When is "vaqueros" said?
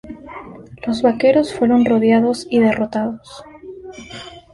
1.03-1.53